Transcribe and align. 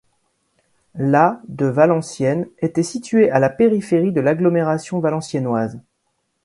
La 0.95 1.39
de 1.47 1.67
Valenciennes 1.67 2.47
était 2.57 2.81
située 2.81 3.29
à 3.29 3.37
la 3.37 3.51
périphérie 3.51 4.11
de 4.11 4.19
l'agglomération 4.19 4.99
valenciennoise. 4.99 5.79